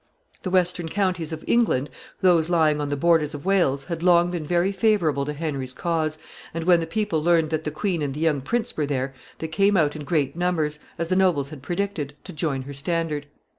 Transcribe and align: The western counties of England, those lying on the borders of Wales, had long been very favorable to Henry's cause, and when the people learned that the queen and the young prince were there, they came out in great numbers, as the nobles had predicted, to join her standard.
The 0.41 0.49
western 0.49 0.89
counties 0.89 1.31
of 1.31 1.43
England, 1.45 1.87
those 2.21 2.49
lying 2.49 2.81
on 2.81 2.89
the 2.89 2.95
borders 2.95 3.35
of 3.35 3.45
Wales, 3.45 3.83
had 3.83 4.01
long 4.01 4.31
been 4.31 4.47
very 4.47 4.71
favorable 4.71 5.25
to 5.25 5.33
Henry's 5.33 5.73
cause, 5.75 6.17
and 6.55 6.63
when 6.63 6.79
the 6.79 6.87
people 6.87 7.21
learned 7.21 7.51
that 7.51 7.65
the 7.65 7.69
queen 7.69 8.01
and 8.01 8.11
the 8.15 8.21
young 8.21 8.41
prince 8.41 8.75
were 8.75 8.87
there, 8.87 9.13
they 9.37 9.47
came 9.47 9.77
out 9.77 9.95
in 9.95 10.03
great 10.03 10.35
numbers, 10.35 10.79
as 10.97 11.09
the 11.09 11.15
nobles 11.15 11.49
had 11.49 11.61
predicted, 11.61 12.15
to 12.23 12.33
join 12.33 12.63
her 12.63 12.73
standard. 12.73 13.27